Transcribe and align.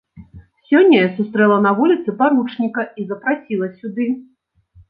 Сёння 0.69 0.95
я 1.01 1.09
сустрэла 1.17 1.57
на 1.67 1.73
вуліцы 1.79 2.09
паручніка 2.23 2.81
і 3.03 3.07
запрасіла 3.13 3.73
сюды. 3.83 4.09